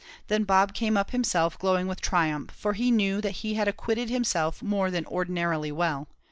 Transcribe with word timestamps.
Then 0.29 0.45
Bob 0.45 0.73
came 0.73 0.97
up 0.97 1.11
himself, 1.11 1.59
glowing 1.59 1.85
with 1.85 2.01
triumph, 2.01 2.49
for 2.49 2.73
he 2.73 2.89
knew 2.89 3.21
that 3.21 3.45
he 3.45 3.53
had 3.53 3.67
acquitted 3.67 4.09
himself 4.09 4.63
more 4.63 4.89
than 4.89 5.05
ordinarily 5.05 5.71
well. 5.71 6.07